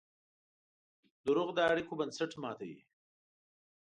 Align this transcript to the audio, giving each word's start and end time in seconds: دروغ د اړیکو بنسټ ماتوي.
دروغ 1.25 1.49
د 1.55 1.59
اړیکو 1.71 1.93
بنسټ 1.99 2.31
ماتوي. 2.41 2.79